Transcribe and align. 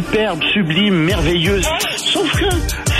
Superbe, 0.00 0.42
sublime, 0.52 0.94
merveilleuse. 0.94 1.66
Sauf 1.96 2.32
que 2.32 2.48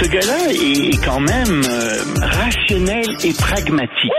ce 0.01 0.09
gars-là 0.09 0.53
est 0.53 1.03
quand 1.05 1.21
même 1.21 1.63
euh, 1.69 2.03
rationnel 2.21 3.07
et 3.25 3.33
pragmatique. 3.33 4.13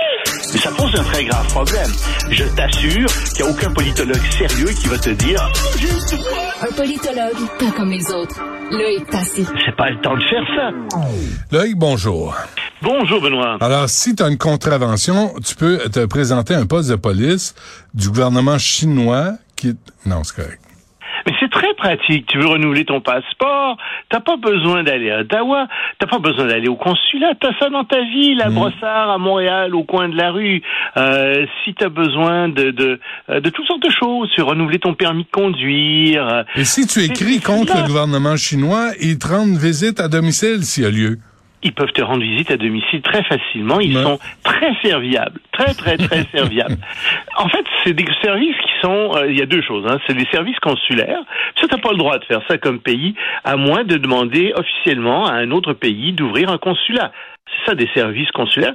Mais 0.53 0.59
ça 0.59 0.72
pose 0.72 0.91
un 0.98 1.03
très 1.03 1.23
grave 1.25 1.48
problème. 1.48 1.89
Je 2.30 2.44
t'assure 2.55 3.08
qu'il 3.36 3.45
n'y 3.45 3.52
a 3.52 3.53
aucun 3.53 3.72
politologue 3.72 4.22
sérieux 4.38 4.70
qui 4.70 4.88
va 4.88 4.98
te 4.98 5.12
dire 5.12 5.52
Un 6.62 6.73
politologue, 6.75 7.48
pas 7.59 7.72
comme 7.77 7.91
les 7.91 8.12
autres. 8.12 8.41
Loïc 8.72 9.08
Tassi. 9.09 9.45
c'est 9.66 9.75
pas 9.75 9.89
le 9.89 10.02
temps 10.02 10.16
de 10.16 10.23
faire 10.23 10.44
ça. 10.55 11.08
Loïc, 11.52 11.77
bonjour. 11.77 12.36
Bonjour 12.81 13.22
Benoît. 13.22 13.58
Alors, 13.61 13.89
si 13.89 14.16
tu 14.16 14.23
as 14.23 14.27
une 14.27 14.38
contravention, 14.39 15.34
tu 15.45 15.55
peux 15.55 15.77
te 15.89 16.05
présenter 16.05 16.55
un 16.55 16.66
poste 16.66 16.89
de 16.89 16.95
police 16.95 17.53
du 17.94 18.08
gouvernement 18.08 18.58
chinois 18.58 19.34
qui... 19.55 19.75
Non, 20.05 20.23
c'est 20.23 20.36
correct. 20.36 20.70
Mais 21.25 21.34
c'est 21.39 21.52
très 21.52 21.73
pratique. 21.75 22.25
Tu 22.27 22.38
veux 22.39 22.48
renouveler 22.48 22.85
ton 22.85 23.02
passeport, 23.02 23.77
t'as 24.09 24.20
pas 24.20 24.38
besoin 24.38 24.83
d'aller 24.83 25.11
à 25.11 25.19
Ottawa, 25.19 25.67
t'as 26.00 26.08
pas 26.08 26.19
besoin 26.19 26.45
d'aller 26.47 26.67
au 26.67 26.75
consulat, 26.75 27.33
t'as 27.39 27.52
ça 27.59 27.69
dans 27.69 27.83
ta 27.83 28.02
ville, 28.02 28.41
à 28.41 28.50
Brossard, 28.50 29.09
à 29.11 29.17
Montréal, 29.17 29.75
au 29.75 29.83
coin 29.83 30.09
de 30.09 30.16
la 30.16 30.31
rue. 30.31 30.61
Euh, 30.97 31.45
si 31.64 31.73
t'as 31.73 31.89
besoin 31.89 32.49
de, 32.49 32.72
de, 32.72 32.99
euh, 33.30 33.39
de 33.39 33.49
toutes 33.49 33.66
sortes 33.67 33.83
de 33.83 33.92
choses, 33.92 34.30
tu 34.33 34.42
veux 34.42 34.47
renouveler 34.47 34.80
ton 34.80 34.94
permis 34.94 35.23
de 35.23 35.30
conduire. 35.31 36.27
euh, 36.27 36.44
Et 36.55 36.66
si 36.66 36.88
tu 36.88 36.99
écris 37.02 37.39
contre 37.39 37.73
là. 37.75 37.81
le 37.81 37.88
gouvernement 37.88 38.36
chinois, 38.38 38.89
ils 38.99 39.17
te 39.19 39.27
rendent 39.27 39.58
visite 39.58 39.99
à 39.99 40.08
domicile 40.08 40.64
s'il 40.64 40.83
y 40.83 40.88
a 40.88 40.89
lieu. 40.92 41.17
Ils 41.64 41.73
peuvent 41.73 41.92
te 41.92 42.02
rendre 42.02 42.23
visite 42.23 42.50
à 42.52 42.58
domicile 42.58 43.02
très 43.02 43.23
facilement. 43.23 43.80
Ils 43.80 43.95
Ouais. 43.98 44.04
sont 44.04 44.20
très 44.44 44.73
serviables, 44.84 45.40
très 45.52 45.73
très 45.73 45.98
très 45.98 46.23
serviables. 46.36 46.78
En 47.38 47.48
fait, 47.50 47.64
c'est 47.84 47.94
des 47.94 48.06
services 48.23 48.56
qui 48.58 48.72
sont. 48.81 49.12
euh, 49.16 49.30
Il 49.31 49.38
y 49.38 49.42
a 49.42 49.45
deux 49.45 49.62
choses. 49.62 49.86
Hein. 49.88 50.00
C'est 50.08 50.16
des 50.16 50.28
services 50.32 50.59
consulaires. 50.59 51.22
Ça, 51.59 51.67
t'as 51.67 51.78
pas 51.78 51.92
le 51.92 51.98
droit 51.98 52.17
de 52.17 52.26
faire 52.26 52.42
ça 52.48 52.58
comme 52.58 52.80
pays, 52.80 53.14
à 53.44 53.58
moins 53.58 53.84
de 53.84 53.98
demander 53.98 54.54
officiellement 54.56 55.28
à 55.28 55.34
un 55.34 55.52
autre 55.52 55.73
pays 55.73 56.14
d'ouvrir 56.14 56.50
un 56.50 56.58
consulat. 56.58 57.12
C'est 57.45 57.72
ça 57.72 57.76
des 57.76 57.89
services 57.94 58.32
consulaires. 58.32 58.73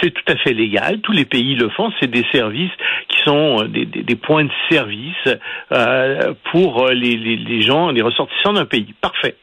C'est 0.00 0.10
tout 0.10 0.32
à 0.32 0.36
fait 0.36 0.52
légal. 0.52 1.00
Tous 1.00 1.12
les 1.12 1.24
pays 1.24 1.54
le 1.54 1.68
font. 1.70 1.92
C'est 2.00 2.10
des 2.10 2.24
services 2.32 2.72
qui 3.08 3.18
sont 3.24 3.62
euh, 3.62 3.68
des, 3.68 3.86
des- 3.86 4.02
des 4.02 4.16
points 4.16 4.44
de 4.44 4.50
service 4.68 5.28
euh, 5.72 6.34
pour 6.50 6.88
les, 6.88 7.16
les, 7.16 7.36
les 7.36 7.62
gens, 7.62 7.90
les 7.90 8.02
ressortissants 8.02 8.52
d'un 8.52 8.64
pays. 8.66 8.92
Parfait. 9.00 9.36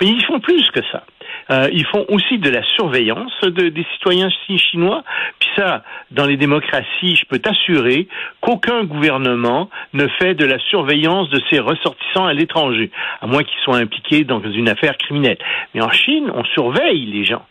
Mais 0.00 0.08
ils 0.08 0.24
font 0.26 0.40
plus 0.40 0.68
que 0.72 0.80
ça. 0.92 1.04
Euh, 1.50 1.68
ils 1.72 1.86
font 1.86 2.04
aussi 2.08 2.38
de 2.38 2.50
la 2.50 2.62
surveillance 2.74 3.32
de- 3.42 3.68
des 3.68 3.86
citoyens 3.94 4.28
chi- 4.46 4.58
chinois. 4.58 5.04
Puis 5.38 5.48
ça, 5.56 5.84
dans 6.10 6.26
les 6.26 6.36
démocraties, 6.36 7.16
je 7.16 7.24
peux 7.26 7.38
t'assurer 7.38 8.08
qu'aucun 8.40 8.84
gouvernement 8.84 9.70
ne 9.92 10.08
fait 10.08 10.34
de 10.34 10.44
la 10.44 10.58
surveillance 10.58 11.28
de 11.30 11.40
ses 11.50 11.60
ressortissants 11.60 12.26
à 12.26 12.32
l'étranger, 12.34 12.90
à 13.20 13.26
moins 13.26 13.44
qu'ils 13.44 13.60
soient 13.62 13.76
impliqués 13.78 14.24
dans 14.24 14.40
une 14.42 14.68
affaire 14.68 14.96
criminelle. 14.98 15.38
Mais 15.74 15.82
en 15.82 15.90
Chine, 15.90 16.30
on 16.34 16.44
surveille 16.44 17.06
les 17.06 17.24
gens. 17.24 17.44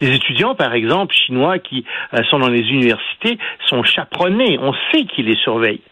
Les 0.00 0.14
étudiants, 0.14 0.54
par 0.54 0.74
exemple, 0.74 1.14
chinois 1.14 1.58
qui 1.58 1.84
euh, 2.14 2.22
sont 2.24 2.38
dans 2.40 2.48
les 2.48 2.68
universités, 2.70 3.38
sont 3.66 3.84
chaperonnés. 3.84 4.58
On 4.60 4.72
sait 4.90 5.04
qu'ils 5.04 5.26
les 5.26 5.36
surveillent. 5.36 5.82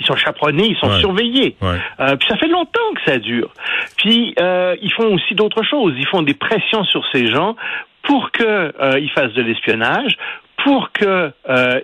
Ils 0.00 0.06
sont 0.06 0.16
chaperonnés, 0.16 0.66
ils 0.70 0.76
sont 0.76 0.88
Ouais. 0.88 0.98
surveillés. 1.00 1.56
Ouais. 1.60 1.78
Euh, 2.00 2.16
puis 2.16 2.26
ça 2.28 2.36
fait 2.36 2.48
longtemps 2.48 2.92
que 2.96 3.10
ça 3.10 3.18
dure. 3.18 3.50
Puis 3.96 4.34
euh, 4.40 4.74
ils 4.82 4.92
font 4.92 5.14
aussi 5.14 5.34
d'autres 5.34 5.62
choses. 5.62 5.94
Ils 5.96 6.06
font 6.08 6.22
des 6.22 6.34
pressions 6.34 6.82
sur 6.84 7.04
ces 7.12 7.28
gens 7.28 7.54
pour 8.02 8.32
que 8.32 8.42
euh, 8.44 8.98
fassent 9.14 9.32
de 9.34 9.42
l'espionnage, 9.42 10.16
pour 10.64 10.90
que 10.92 11.30
euh, 11.48 11.80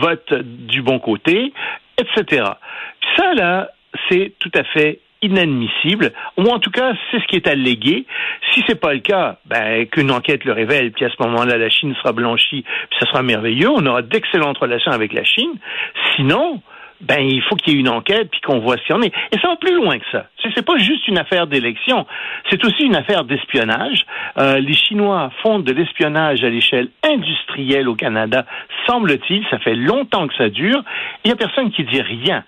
votent 0.00 0.34
du 0.34 0.82
bon 0.82 0.98
côté, 1.00 1.52
etc. 1.98 2.44
Puis 3.00 3.10
ça 3.16 3.34
là, 3.34 3.70
c'est 4.08 4.32
tout 4.38 4.52
à 4.54 4.62
fait 4.64 5.00
inadmissible, 5.20 6.12
ou 6.36 6.44
en 6.48 6.60
tout 6.60 6.70
cas, 6.70 6.92
c'est 7.10 7.18
ce 7.20 7.26
qui 7.26 7.34
est 7.34 7.48
allégué. 7.48 8.06
Si 8.54 8.62
c'est 8.68 8.80
pas 8.80 8.94
le 8.94 9.00
cas, 9.00 9.38
ben, 9.46 9.84
qu'une 9.86 10.12
enquête 10.12 10.44
le 10.44 10.52
révèle, 10.52 10.92
puis 10.92 11.04
à 11.04 11.10
ce 11.10 11.16
moment-là, 11.26 11.58
la 11.58 11.68
Chine 11.70 11.92
sera 11.96 12.12
blanchie, 12.12 12.62
puis 12.62 12.98
ça 13.00 13.06
sera 13.06 13.24
merveilleux, 13.24 13.68
on 13.68 13.84
aura 13.86 14.02
d'excellentes 14.02 14.58
relations 14.58 14.92
avec 14.92 15.12
la 15.12 15.24
Chine. 15.24 15.54
Sinon, 16.14 16.62
ben 17.00 17.20
il 17.20 17.42
faut 17.42 17.54
qu'il 17.56 17.74
y 17.74 17.76
ait 17.76 17.80
une 17.80 17.88
enquête 17.88 18.28
puis 18.30 18.40
qu'on 18.40 18.58
voit 18.58 18.76
ce 18.76 18.82
qu'il 18.82 18.96
y 18.96 18.98
en 18.98 19.02
est. 19.02 19.12
Et 19.32 19.38
ça 19.40 19.48
va 19.48 19.56
plus 19.56 19.74
loin 19.74 19.98
que 19.98 20.04
ça. 20.10 20.26
C'est, 20.54 20.64
pas 20.64 20.78
juste 20.78 21.06
une 21.06 21.18
affaire 21.18 21.46
d'élection, 21.46 22.06
c'est 22.50 22.64
aussi 22.64 22.82
une 22.84 22.96
affaire 22.96 23.24
d'espionnage. 23.24 24.04
Euh, 24.38 24.58
les 24.58 24.74
Chinois 24.74 25.30
font 25.42 25.58
de 25.60 25.72
l'espionnage 25.72 26.42
à 26.42 26.48
l'échelle 26.48 26.88
industrielle 27.04 27.88
au 27.88 27.94
Canada, 27.94 28.44
semble-t-il. 28.86 29.44
Ça 29.50 29.58
fait 29.58 29.74
longtemps 29.76 30.26
que 30.26 30.34
ça 30.36 30.48
dure. 30.48 30.82
Il 31.24 31.28
y 31.28 31.32
a 31.32 31.36
personne 31.36 31.70
qui 31.70 31.84
dit 31.84 32.00
rien 32.00 32.44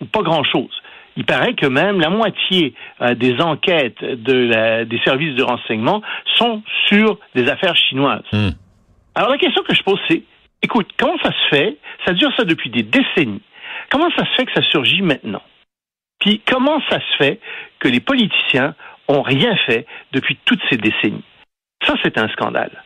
ou 0.00 0.04
pas 0.06 0.22
grand-chose. 0.22 0.74
Il 1.16 1.24
paraît 1.24 1.54
que 1.54 1.66
même 1.66 2.00
la 2.00 2.10
moitié 2.10 2.74
euh, 3.00 3.14
des 3.14 3.40
enquêtes 3.40 4.02
de 4.04 4.34
la- 4.48 4.84
des 4.84 4.98
services 5.04 5.36
de 5.36 5.42
renseignement 5.44 6.02
sont 6.36 6.62
sur 6.88 7.18
des 7.34 7.48
affaires 7.48 7.76
chinoises. 7.76 8.24
Hmm. 8.32 8.50
Alors 9.14 9.30
la 9.30 9.38
question 9.38 9.62
que 9.62 9.74
je 9.74 9.82
pose, 9.82 10.00
c'est, 10.08 10.22
écoute, 10.62 10.88
comment 10.98 11.16
ça 11.22 11.30
se 11.30 11.56
fait? 11.56 11.76
Ça 12.04 12.12
dure 12.12 12.32
ça 12.36 12.44
depuis 12.44 12.68
des 12.68 12.82
décennies. 12.82 13.42
Comment 13.90 14.10
ça 14.16 14.24
se 14.24 14.30
fait 14.36 14.46
que 14.46 14.52
ça 14.54 14.62
surgit 14.70 15.02
maintenant? 15.02 15.42
Puis 16.20 16.40
comment 16.46 16.80
ça 16.90 16.98
se 17.00 17.16
fait 17.18 17.40
que 17.80 17.88
les 17.88 18.00
politiciens 18.00 18.74
ont 19.08 19.22
rien 19.22 19.54
fait 19.66 19.86
depuis 20.12 20.38
toutes 20.44 20.60
ces 20.70 20.76
décennies? 20.76 21.24
Ça, 21.86 21.94
c'est 22.02 22.16
un 22.18 22.28
scandale. 22.28 22.82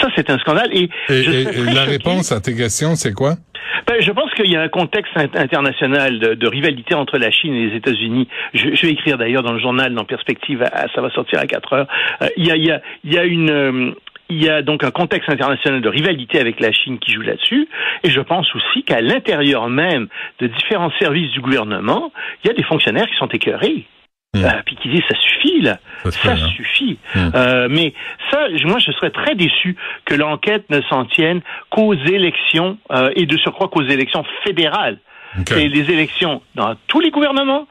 Ça, 0.00 0.08
c'est 0.16 0.30
un 0.30 0.38
scandale. 0.38 0.70
Et, 0.76 0.88
je 1.08 1.64
la 1.66 1.82
choqué. 1.84 1.90
réponse 1.90 2.32
à 2.32 2.40
tes 2.40 2.56
questions, 2.56 2.96
c'est 2.96 3.12
quoi? 3.12 3.34
Ben, 3.86 4.00
je 4.00 4.10
pense 4.10 4.32
qu'il 4.34 4.50
y 4.50 4.56
a 4.56 4.62
un 4.62 4.68
contexte 4.68 5.12
int- 5.16 5.36
international 5.36 6.18
de, 6.18 6.34
de 6.34 6.46
rivalité 6.48 6.94
entre 6.94 7.18
la 7.18 7.30
Chine 7.30 7.54
et 7.54 7.66
les 7.68 7.76
États-Unis. 7.76 8.28
Je, 8.54 8.74
je 8.74 8.86
vais 8.86 8.92
écrire 8.92 9.16
d'ailleurs 9.18 9.42
dans 9.42 9.52
le 9.52 9.60
journal, 9.60 9.94
dans 9.94 10.04
Perspective, 10.04 10.62
à- 10.62 10.88
ça 10.94 11.00
va 11.00 11.10
sortir 11.10 11.38
à 11.38 11.46
4 11.46 11.72
heures. 11.72 11.88
Euh, 12.22 12.28
il, 12.36 12.46
y 12.46 12.50
a, 12.50 12.56
il, 12.56 12.64
y 12.64 12.70
a, 12.72 12.80
il 13.04 13.12
y 13.14 13.18
a 13.18 13.24
une... 13.24 13.50
euh, 13.50 13.92
il 14.28 14.42
y 14.42 14.48
a 14.48 14.62
donc 14.62 14.84
un 14.84 14.90
contexte 14.90 15.28
international 15.28 15.80
de 15.80 15.88
rivalité 15.88 16.38
avec 16.40 16.60
la 16.60 16.72
Chine 16.72 16.98
qui 16.98 17.12
joue 17.12 17.22
là-dessus, 17.22 17.68
et 18.02 18.10
je 18.10 18.20
pense 18.20 18.46
aussi 18.54 18.82
qu'à 18.84 19.00
l'intérieur 19.00 19.68
même 19.68 20.08
de 20.40 20.46
différents 20.46 20.92
services 20.98 21.30
du 21.32 21.40
gouvernement, 21.40 22.12
il 22.42 22.48
y 22.48 22.50
a 22.50 22.54
des 22.54 22.62
fonctionnaires 22.62 23.08
qui 23.08 23.16
sont 23.16 23.28
écœurés, 23.28 23.86
Hmm. 24.34 24.46
Euh, 24.46 24.62
puis 24.64 24.76
qui 24.76 24.88
disent 24.88 25.02
ça 25.10 25.20
suffit 25.20 25.60
là, 25.60 25.78
Ça 26.04 26.10
se 26.10 26.18
ça 26.18 26.34
fait, 26.34 26.42
hein. 26.42 26.48
suffit. 26.56 26.98
Hmm. 27.14 27.30
Euh, 27.34 27.68
mais 27.70 27.92
ça, 28.30 28.46
moi, 28.64 28.78
je 28.78 28.90
serais 28.92 29.10
très 29.10 29.34
déçu 29.34 29.76
que 30.06 30.14
l'enquête 30.14 30.64
ne 30.70 30.80
s'en 30.88 31.04
tienne 31.04 31.42
qu'aux 31.68 31.92
élections 31.92 32.78
euh, 32.92 33.10
et 33.14 33.26
de 33.26 33.36
surcroît 33.36 33.68
qu'aux 33.68 33.86
élections 33.86 34.24
fédérales. 34.42 34.98
OK. 35.38 35.48
C'est 35.48 35.68
les 35.68 35.90
élections 35.90 36.40
dans 36.54 36.74
tous 36.86 37.00
les 37.00 37.10
gouvernements, 37.10 37.66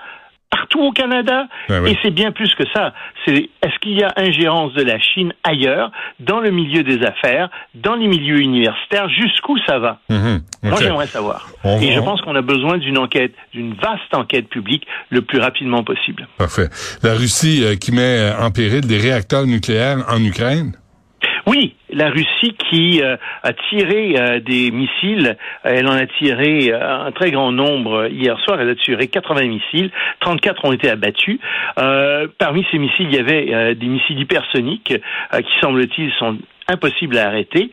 partout 0.51 0.81
au 0.81 0.91
Canada, 0.91 1.47
Ben 1.69 1.81
oui. 1.81 1.91
et 1.91 1.97
c'est 2.03 2.11
bien 2.11 2.31
plus 2.31 2.53
que 2.55 2.63
ça. 2.73 2.93
C'est 3.25 3.49
est-ce 3.63 3.79
qu'il 3.81 3.97
y 3.97 4.03
a 4.03 4.11
ingérence 4.17 4.73
de 4.73 4.83
la 4.83 4.99
Chine 4.99 5.33
ailleurs, 5.43 5.91
dans 6.19 6.39
le 6.39 6.51
milieu 6.51 6.83
des 6.83 7.03
affaires, 7.03 7.49
dans 7.73 7.95
les 7.95 8.07
milieux 8.07 8.39
universitaires, 8.39 9.09
jusqu'où 9.09 9.57
ça 9.65 9.79
va? 9.79 9.99
Mhm. 10.09 10.41
Moi, 10.63 10.77
j'aimerais 10.81 11.07
savoir. 11.07 11.47
On 11.63 11.79
et 11.79 11.87
va- 11.87 11.93
je 11.95 11.99
pense 12.01 12.21
qu'on 12.21 12.35
a 12.35 12.41
besoin 12.41 12.77
d'une 12.77 12.97
enquête, 12.97 13.33
d'une 13.53 13.73
vaste 13.73 14.13
enquête 14.13 14.47
publique, 14.49 14.85
le 15.09 15.21
plus 15.21 15.39
rapidement 15.39 15.83
possible. 15.83 16.27
Parfait. 16.37 16.67
La 17.01 17.13
Russie 17.15 17.63
euh, 17.63 17.75
qui 17.75 17.91
met 17.91 18.01
euh, 18.19 18.39
en 18.39 18.51
péril 18.51 18.81
des 18.81 18.97
réacteurs 18.97 19.45
nucléaires 19.47 20.05
en 20.09 20.23
Ukraine? 20.23 20.73
Oui, 21.47 21.75
la 21.91 22.09
Russie 22.09 22.55
qui 22.69 23.01
euh, 23.01 23.17
a 23.43 23.53
tiré 23.69 24.15
euh, 24.17 24.39
des 24.39 24.71
missiles, 24.71 25.37
elle 25.63 25.87
en 25.87 25.93
a 25.93 26.05
tiré 26.05 26.71
euh, 26.71 27.05
un 27.07 27.11
très 27.11 27.31
grand 27.31 27.51
nombre 27.51 28.07
hier 28.07 28.39
soir, 28.41 28.59
elle 28.61 28.69
a 28.69 28.75
tiré 28.75 29.07
80 29.07 29.47
missiles, 29.47 29.91
34 30.19 30.65
ont 30.65 30.73
été 30.73 30.89
abattus. 30.89 31.39
Parmi 32.37 32.65
ces 32.71 32.77
missiles, 32.77 33.07
il 33.09 33.15
y 33.15 33.19
avait 33.19 33.75
des 33.75 33.87
missiles 33.87 34.19
hypersoniques 34.19 34.93
qui, 35.33 35.51
semble-t-il, 35.61 36.11
sont 36.13 36.37
impossibles 36.67 37.17
à 37.17 37.27
arrêter. 37.27 37.71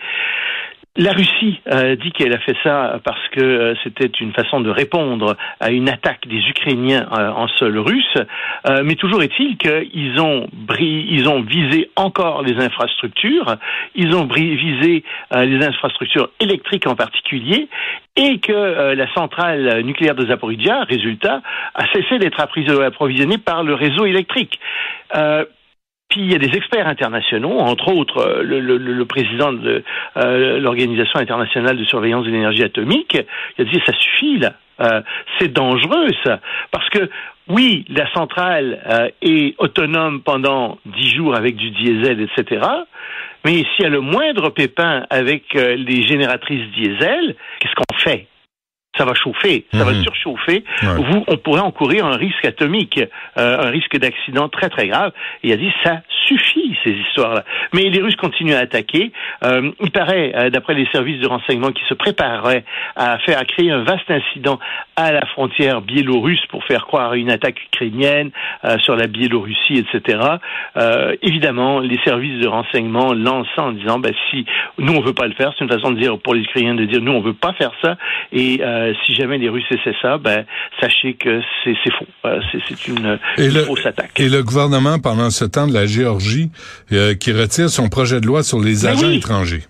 La 1.00 1.12
Russie 1.12 1.60
euh, 1.70 1.94
dit 1.94 2.10
qu'elle 2.10 2.32
a 2.32 2.40
fait 2.40 2.56
ça 2.64 2.98
parce 3.04 3.28
que 3.28 3.40
euh, 3.40 3.74
c'était 3.84 4.10
une 4.20 4.32
façon 4.32 4.60
de 4.60 4.68
répondre 4.68 5.36
à 5.60 5.70
une 5.70 5.88
attaque 5.88 6.26
des 6.26 6.40
Ukrainiens 6.48 7.06
euh, 7.16 7.30
en 7.30 7.46
sol 7.46 7.78
russe, 7.78 8.18
euh, 8.66 8.82
mais 8.84 8.96
toujours 8.96 9.22
est-il 9.22 9.56
qu'ils 9.58 10.20
ont 10.20 10.48
ils 10.80 11.28
ont 11.28 11.42
visé 11.42 11.88
encore 11.94 12.42
les 12.42 12.56
infrastructures, 12.56 13.54
ils 13.94 14.12
ont 14.16 14.26
visé 14.26 15.04
les 15.34 15.64
infrastructures 15.64 16.30
électriques 16.40 16.86
en 16.86 16.96
particulier, 16.96 17.68
et 18.16 18.38
que 18.38 18.94
la 18.94 19.12
centrale 19.14 19.82
nucléaire 19.82 20.14
de 20.14 20.26
Zaporizhia, 20.26 20.84
résultat, 20.84 21.42
a 21.74 21.86
cessé 21.92 22.18
d'être 22.18 22.40
approvisionnée 22.40 23.38
par 23.38 23.62
le 23.62 23.74
réseau 23.74 24.04
électrique. 24.04 24.58
Puis 26.08 26.22
il 26.22 26.32
y 26.32 26.34
a 26.34 26.38
des 26.38 26.56
experts 26.56 26.86
internationaux, 26.86 27.58
entre 27.58 27.88
autres 27.88 28.18
euh, 28.18 28.42
le, 28.42 28.60
le, 28.60 28.78
le 28.78 29.04
président 29.04 29.52
de 29.52 29.84
euh, 30.16 30.58
l'Organisation 30.58 31.20
internationale 31.20 31.76
de 31.76 31.84
surveillance 31.84 32.24
de 32.24 32.30
l'énergie 32.30 32.64
atomique, 32.64 33.18
il 33.58 33.62
a 33.62 33.70
dit 33.70 33.80
ça 33.84 33.92
suffit 33.92 34.38
là, 34.38 34.54
euh, 34.80 35.02
c'est 35.38 35.52
dangereux 35.52 36.08
ça, 36.24 36.40
parce 36.70 36.88
que 36.88 37.10
oui, 37.48 37.84
la 37.88 38.10
centrale 38.12 38.82
euh, 38.88 39.08
est 39.20 39.54
autonome 39.58 40.22
pendant 40.22 40.78
dix 40.86 41.14
jours 41.14 41.34
avec 41.34 41.56
du 41.56 41.70
diesel, 41.70 42.20
etc. 42.22 42.66
Mais 43.44 43.64
s'il 43.74 43.82
y 43.82 43.86
a 43.86 43.90
le 43.90 44.00
moindre 44.00 44.50
pépin 44.50 45.04
avec 45.10 45.54
les 45.54 46.02
génératrices 46.06 46.68
diesel, 46.72 47.36
qu'est-ce 47.60 47.74
qu'on 47.74 47.98
fait? 47.98 48.26
Ça 48.98 49.04
va 49.04 49.14
chauffer, 49.14 49.64
ça 49.72 49.84
va 49.84 49.92
mhm. 49.92 50.02
surchauffer. 50.02 50.64
Vous, 50.82 51.24
on 51.26 51.36
pourrait 51.36 51.60
encourir 51.60 52.04
un 52.06 52.16
risque 52.16 52.44
atomique, 52.44 53.00
euh, 53.38 53.66
un 53.66 53.70
risque 53.70 53.96
d'accident 53.96 54.48
très 54.48 54.68
très 54.68 54.88
grave. 54.88 55.12
Et 55.42 55.48
il 55.48 55.52
a 55.52 55.56
dit 55.56 55.72
ça 55.84 56.02
suffit 56.26 56.76
ces 56.84 56.90
histoires-là. 56.90 57.44
Mais 57.72 57.82
les 57.84 58.00
Russes 58.02 58.16
continuent 58.16 58.54
à 58.54 58.58
attaquer. 58.58 59.12
Euh, 59.44 59.70
il 59.80 59.90
paraît, 59.90 60.32
euh, 60.34 60.50
d'après 60.50 60.74
les 60.74 60.86
services 60.92 61.20
de 61.20 61.26
renseignement, 61.26 61.72
qu'ils 61.72 61.86
se 61.86 61.94
prépareraient 61.94 62.64
à 62.96 63.18
faire 63.20 63.38
à 63.38 63.44
créer 63.44 63.70
un 63.70 63.82
vaste 63.82 64.10
incident 64.10 64.58
à 64.96 65.12
la 65.12 65.24
frontière 65.26 65.80
biélorusse 65.80 66.44
pour 66.50 66.64
faire 66.64 66.86
croire 66.86 67.12
à 67.12 67.16
une 67.16 67.30
attaque 67.30 67.62
ukrainienne 67.72 68.30
sur 68.80 68.96
la 68.96 69.06
Biélorussie, 69.06 69.78
etc. 69.78 70.18
évidemment, 71.22 71.78
les 71.78 71.98
services 72.04 72.40
de 72.40 72.48
renseignement 72.48 73.12
lancent 73.12 73.46
en 73.56 73.72
disant, 73.72 73.98
ben, 73.98 74.12
si 74.30 74.44
nous 74.78 74.94
on 74.94 75.00
veut 75.00 75.12
pas 75.12 75.26
le 75.26 75.34
faire, 75.34 75.52
c'est 75.56 75.64
une 75.64 75.70
façon 75.70 75.92
de 75.92 76.00
dire 76.00 76.18
pour 76.18 76.34
les 76.34 76.42
Ukrainiens 76.42 76.74
de 76.74 76.84
dire 76.84 77.00
nous 77.00 77.12
on 77.12 77.20
veut 77.20 77.34
pas 77.34 77.52
faire 77.52 77.72
ça. 77.82 77.96
Et 78.32 78.60
euh, 78.62 78.87
si 79.06 79.14
jamais 79.14 79.38
les 79.38 79.48
Russes 79.48 79.64
essaient 79.70 79.96
ça, 80.00 80.18
ben, 80.18 80.44
sachez 80.80 81.14
que 81.14 81.40
c'est 81.64 81.74
faux. 81.98 82.06
Euh, 82.24 82.40
c'est 82.68 82.88
une, 82.88 83.18
fausse 83.64 83.86
attaque. 83.86 84.18
Et 84.18 84.28
le 84.28 84.42
gouvernement, 84.42 84.98
pendant 84.98 85.30
ce 85.30 85.44
temps 85.44 85.66
de 85.66 85.74
la 85.74 85.86
Géorgie, 85.86 86.50
euh, 86.92 87.14
qui 87.14 87.32
retire 87.32 87.70
son 87.70 87.88
projet 87.88 88.20
de 88.20 88.26
loi 88.26 88.42
sur 88.42 88.60
les 88.60 88.82
ben 88.82 88.90
agents 88.90 89.10
étrangers. 89.10 89.62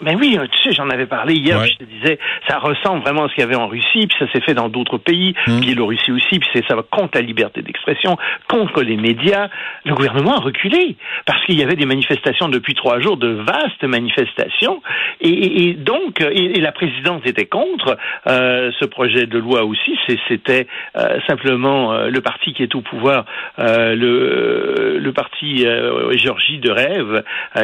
Ben 0.00 0.16
oui, 0.20 0.38
tu 0.52 0.62
sais, 0.62 0.74
j'en 0.74 0.90
avais 0.90 1.06
parlé 1.06 1.34
hier, 1.34 1.64
je 1.64 1.76
te 1.76 1.84
disais, 1.84 2.18
ça 2.48 2.58
ressemble 2.58 3.02
vraiment 3.02 3.24
à 3.24 3.28
ce 3.28 3.34
qu'il 3.34 3.42
y 3.42 3.46
avait 3.46 3.56
en 3.56 3.66
Russie, 3.66 4.06
puis 4.06 4.16
ça 4.18 4.30
s'est 4.30 4.42
fait 4.42 4.52
dans 4.52 4.68
d'autres 4.68 4.98
pays, 4.98 5.34
mmh. 5.46 5.60
Biélorussie 5.60 6.12
aussi, 6.12 6.38
puis 6.38 6.48
ça 6.68 6.76
va 6.76 6.82
contre 6.82 7.12
la 7.14 7.22
liberté 7.22 7.62
d'expression, 7.62 8.18
contre 8.46 8.82
les 8.82 8.96
médias. 8.96 9.48
Le 9.86 9.94
gouvernement 9.94 10.36
a 10.36 10.40
reculé, 10.40 10.96
parce 11.24 11.42
qu'il 11.46 11.58
y 11.58 11.62
avait 11.62 11.76
des 11.76 11.86
manifestations 11.86 12.48
depuis 12.48 12.74
trois 12.74 13.00
jours, 13.00 13.16
de 13.16 13.28
vastes 13.28 13.84
manifestations, 13.84 14.82
et, 15.22 15.68
et, 15.68 15.74
donc, 15.74 16.20
et, 16.20 16.60
la 16.60 16.72
présidente 16.72 17.26
était 17.26 17.46
contre 17.46 17.96
euh, 18.26 18.70
ce 18.78 18.84
projet 18.84 19.26
de 19.26 19.38
loi 19.38 19.64
aussi, 19.64 19.98
c'était 20.28 20.66
euh, 20.96 21.18
simplement 21.26 21.92
euh, 21.92 22.10
le 22.10 22.20
parti 22.20 22.52
qui 22.52 22.62
est 22.62 22.74
au 22.74 22.80
pouvoir, 22.80 23.24
euh, 23.58 23.94
le, 23.94 24.98
le 24.98 25.12
parti 25.12 25.64
Géorgie 26.12 26.58
de 26.58 26.70
rêve, 26.70 27.22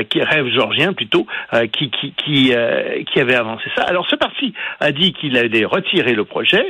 qui 0.09 0.23
rêve 0.23 0.49
géorgien 0.49 0.93
plutôt, 0.93 1.27
qui, 1.73 1.91
qui 1.91 2.13
qui, 2.25 2.53
euh, 2.55 3.03
qui 3.13 3.21
avait 3.21 3.35
avancé 3.35 3.65
ça. 3.77 3.83
Alors 3.83 4.07
ce 4.09 4.17
parti 4.17 4.53
a 4.81 4.93
dit 4.93 5.13
qu'il 5.13 5.37
allait 5.37 5.65
retirer 5.65 6.15
le 6.15 6.25
projet, 6.25 6.65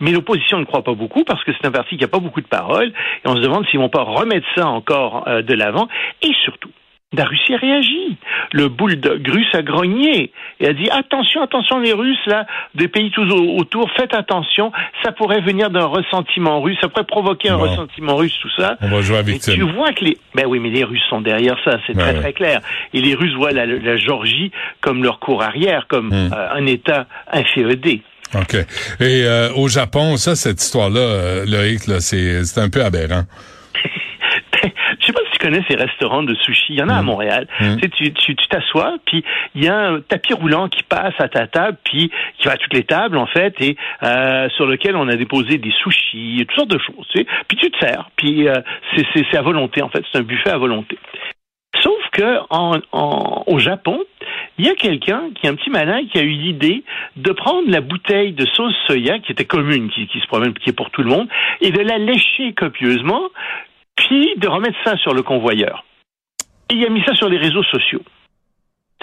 mais 0.00 0.10
l'opposition 0.10 0.58
ne 0.58 0.64
croit 0.64 0.82
pas 0.82 0.94
beaucoup 0.94 1.24
parce 1.24 1.42
que 1.44 1.52
c'est 1.52 1.66
un 1.66 1.72
parti 1.72 1.96
qui 1.96 2.02
n'a 2.02 2.08
pas 2.08 2.18
beaucoup 2.18 2.40
de 2.40 2.46
paroles 2.46 2.88
et 2.88 3.28
on 3.28 3.36
se 3.36 3.40
demande 3.40 3.66
s'ils 3.66 3.80
vont 3.80 3.88
pas 3.88 4.02
remettre 4.02 4.46
ça 4.54 4.66
encore 4.66 5.26
euh, 5.28 5.42
de 5.42 5.54
l'avant 5.54 5.88
et 6.22 6.32
surtout 6.44 6.70
la 7.12 7.24
Russie 7.24 7.54
a 7.54 7.58
réagi. 7.58 8.16
Le 8.52 8.68
bulldog 8.68 9.26
russe 9.28 9.54
a 9.54 9.62
grogné 9.62 10.32
et 10.60 10.66
a 10.66 10.72
dit 10.72 10.88
attention, 10.90 11.42
attention 11.42 11.78
les 11.78 11.92
Russes 11.92 12.26
là, 12.26 12.46
des 12.74 12.88
pays 12.88 13.10
tous 13.10 13.28
autour, 13.30 13.90
faites 13.96 14.14
attention, 14.14 14.72
ça 15.04 15.12
pourrait 15.12 15.40
venir 15.40 15.70
d'un 15.70 15.84
ressentiment 15.84 16.60
russe, 16.60 16.76
ça 16.80 16.88
pourrait 16.88 17.04
provoquer 17.04 17.50
un 17.50 17.56
ressentiment 17.56 18.16
russe, 18.16 18.36
tout 18.40 18.50
ça. 18.56 18.76
On 18.80 18.88
va 18.88 19.00
jouer 19.02 19.18
avec 19.18 19.40
Tu 19.40 19.62
vois 19.62 19.92
que 19.92 20.04
les, 20.04 20.18
ben 20.34 20.46
oui, 20.46 20.58
mais 20.58 20.70
les 20.70 20.84
Russes 20.84 21.02
sont 21.08 21.20
derrière 21.20 21.56
ça, 21.64 21.78
c'est 21.86 21.96
très 21.96 22.14
très 22.14 22.32
clair. 22.32 22.60
Et 22.92 23.00
les 23.00 23.14
Russes 23.14 23.34
voient 23.34 23.52
la, 23.52 23.96
Georgie 23.96 24.50
comme 24.80 25.02
leur 25.02 25.20
cour 25.20 25.42
arrière, 25.42 25.86
comme 25.88 26.08
hmm. 26.08 26.32
euh, 26.32 26.54
un 26.54 26.66
État 26.66 27.06
inféodé. 27.32 28.02
OK. 28.34 28.54
Et 28.54 29.24
euh, 29.24 29.52
au 29.54 29.68
Japon, 29.68 30.16
ça, 30.16 30.34
cette 30.34 30.60
histoire-là, 30.60 31.00
euh, 31.00 31.44
Loïc, 31.46 31.86
là, 31.86 32.00
c'est 32.00 32.58
un 32.58 32.68
peu 32.68 32.84
aberrant 32.84 33.22
connais 35.46 35.64
ces 35.68 35.76
restaurants 35.76 36.24
de 36.24 36.34
sushi. 36.34 36.74
Il 36.74 36.78
y 36.80 36.82
en 36.82 36.88
a 36.88 36.96
à 36.96 37.02
mmh. 37.02 37.06
Montréal. 37.06 37.46
Mmh. 37.60 37.76
Tu 37.96 38.12
tu 38.12 38.48
t'assois, 38.48 38.96
puis 39.04 39.24
il 39.54 39.64
y 39.64 39.68
a 39.68 39.76
un 39.76 40.00
tapis 40.00 40.34
roulant 40.34 40.68
qui 40.68 40.82
passe 40.82 41.14
à 41.18 41.28
ta 41.28 41.46
table, 41.46 41.78
puis 41.84 42.10
qui 42.38 42.46
va 42.46 42.54
à 42.54 42.56
toutes 42.56 42.74
les 42.74 42.84
tables 42.84 43.16
en 43.16 43.26
fait, 43.26 43.54
et 43.60 43.76
euh, 44.02 44.48
sur 44.56 44.66
lequel 44.66 44.96
on 44.96 45.08
a 45.08 45.14
déposé 45.14 45.58
des 45.58 45.72
sushis, 45.82 46.44
toutes 46.48 46.56
sortes 46.56 46.70
de 46.70 46.78
choses. 46.78 47.06
Tu 47.12 47.20
sais. 47.20 47.26
Puis 47.48 47.56
tu 47.58 47.70
te 47.70 47.78
sers, 47.78 48.10
puis 48.16 48.48
euh, 48.48 48.54
c'est 49.14 49.36
à 49.36 49.42
volonté 49.42 49.82
en 49.82 49.88
fait. 49.88 50.04
C'est 50.10 50.18
un 50.18 50.22
buffet 50.22 50.50
à 50.50 50.58
volonté. 50.58 50.98
Sauf 51.82 52.10
que 52.12 52.38
en, 52.50 52.78
en, 52.92 53.44
au 53.46 53.58
Japon, 53.58 54.00
il 54.58 54.64
y 54.64 54.68
a 54.70 54.74
quelqu'un 54.74 55.30
qui 55.34 55.46
est 55.46 55.50
un 55.50 55.54
petit 55.54 55.70
malin 55.70 56.00
qui 56.06 56.18
a 56.18 56.22
eu 56.22 56.30
l'idée 56.30 56.82
de 57.16 57.32
prendre 57.32 57.70
la 57.70 57.80
bouteille 57.80 58.32
de 58.32 58.46
sauce 58.46 58.74
soya 58.86 59.18
qui 59.18 59.32
était 59.32 59.44
commune, 59.44 59.90
qui, 59.90 60.06
qui 60.06 60.18
se 60.20 60.26
promène, 60.26 60.54
qui 60.54 60.70
est 60.70 60.72
pour 60.72 60.90
tout 60.90 61.02
le 61.02 61.10
monde, 61.10 61.28
et 61.60 61.70
de 61.70 61.80
la 61.80 61.98
lécher 61.98 62.54
copieusement, 62.54 63.22
puis 64.06 64.34
de 64.36 64.48
remettre 64.48 64.78
ça 64.84 64.96
sur 64.98 65.14
le 65.14 65.22
convoyeur. 65.22 65.84
Et 66.70 66.74
il 66.74 66.84
a 66.84 66.88
mis 66.88 67.02
ça 67.04 67.14
sur 67.14 67.28
les 67.28 67.38
réseaux 67.38 67.62
sociaux. 67.64 68.02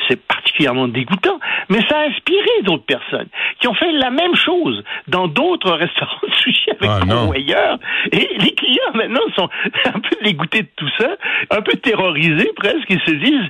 C'est 0.07 0.19
particulièrement 0.25 0.87
dégoûtant, 0.87 1.39
mais 1.69 1.79
ça 1.87 1.99
a 1.99 2.07
inspiré 2.07 2.49
d'autres 2.63 2.85
personnes 2.85 3.27
qui 3.59 3.67
ont 3.67 3.73
fait 3.75 3.91
la 3.91 4.09
même 4.09 4.35
chose 4.35 4.83
dans 5.07 5.27
d'autres 5.27 5.71
restaurants 5.83 6.27
de 6.27 6.33
sushi 6.33 6.71
avec 6.71 6.89
ah, 6.89 6.99
convoyeurs. 7.07 7.77
Et 8.11 8.29
les 8.37 8.53
clients 8.53 8.93
maintenant 8.95 9.21
sont 9.35 9.49
un 9.85 9.99
peu 9.99 10.17
dégoûtés 10.23 10.63
de 10.63 10.69
tout 10.75 10.89
ça, 10.97 11.15
un 11.51 11.61
peu 11.61 11.73
terrorisés 11.73 12.51
presque. 12.55 12.89
Ils 12.89 13.01
se 13.01 13.11
disent 13.11 13.49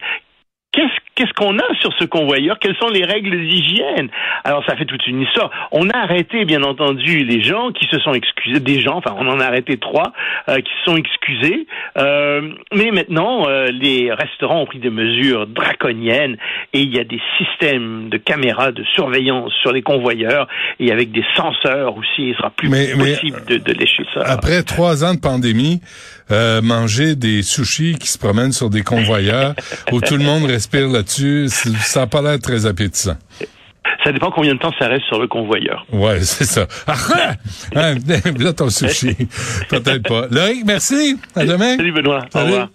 qu'est-ce 0.73 1.03
qu'est-ce 1.15 1.33
qu'on 1.33 1.57
a 1.59 1.75
sur 1.79 1.93
ce 1.99 2.05
convoyeur? 2.05 2.57
Quelles 2.59 2.75
sont 2.77 2.89
les 2.89 3.05
règles 3.05 3.39
d'hygiène? 3.47 4.09
Alors 4.43 4.65
ça 4.65 4.75
fait 4.75 4.85
toute 4.85 5.05
une 5.07 5.21
histoire. 5.21 5.51
On 5.71 5.89
a 5.89 5.97
arrêté 5.97 6.43
bien 6.45 6.63
entendu 6.63 7.23
les 7.23 7.43
gens 7.43 7.71
qui 7.71 7.87
se 7.87 7.99
sont 7.99 8.13
excusés, 8.13 8.59
des 8.59 8.81
gens, 8.81 8.97
enfin 8.97 9.15
on 9.17 9.27
en 9.27 9.39
a 9.39 9.45
arrêté 9.45 9.77
trois 9.77 10.11
euh, 10.49 10.57
qui 10.57 10.71
se 10.79 10.91
sont 10.91 10.97
excusés. 10.97 11.67
Euh, 11.97 12.49
mais 12.73 12.91
maintenant 12.91 13.47
euh, 13.47 13.67
les 13.67 14.11
restaurants 14.11 14.61
ont 14.61 14.65
pris 14.65 14.79
des 14.79 14.89
mesures 14.89 15.47
draconiennes 15.47 16.37
et 16.73 16.81
il 16.81 16.93
y 16.93 16.99
a 16.99 17.03
des 17.03 17.21
systèmes 17.37 18.09
de 18.09 18.17
caméras 18.17 18.71
de 18.71 18.83
surveillance 18.95 19.53
sur 19.61 19.71
les 19.71 19.83
convoyeurs 19.83 20.47
et 20.79 20.91
avec 20.91 21.11
des 21.11 21.23
censeurs 21.35 21.95
aussi. 21.95 22.29
Il 22.29 22.35
sera 22.35 22.49
plus 22.49 22.69
possible 22.69 23.45
de, 23.47 23.57
de, 23.57 23.73
lécher 23.73 24.03
ça. 24.13 24.21
Après 24.25 24.63
trois 24.63 25.03
ans 25.03 25.13
de 25.13 25.19
pandémie, 25.19 25.81
manger 26.63 27.15
des 27.15 27.43
sushis 27.43 27.95
qui 27.99 28.07
se 28.07 28.17
promènent 28.17 28.51
sur 28.51 28.69
des 28.71 28.81
convoyeurs 28.81 29.53
où 29.91 30.01
tout 30.01 30.17
le 30.17 30.23
monde 30.23 30.49
là-dessus, 30.73 31.49
ça 31.49 32.01
n'a 32.01 32.07
pas 32.07 32.21
l'air 32.21 32.39
très 32.39 32.65
appétissant. 32.65 33.17
Ça 34.03 34.11
dépend 34.11 34.31
combien 34.31 34.53
de 34.53 34.59
temps 34.59 34.73
ça 34.77 34.87
reste 34.87 35.05
sur 35.05 35.19
le 35.19 35.27
convoyeur. 35.27 35.85
Ouais, 35.91 36.19
c'est 36.21 36.45
ça. 36.45 36.67
Ah, 36.87 36.95
hein? 37.75 37.95
là, 38.39 38.53
ton 38.53 38.69
sushi. 38.69 39.15
Peut-être 39.69 40.07
pas. 40.07 40.27
Loïc, 40.29 40.65
merci. 40.65 41.17
À 41.35 41.45
demain. 41.45 41.77
Salut, 41.77 41.93
Benoît. 41.93 42.25
Au 42.33 42.39
revoir. 42.39 42.69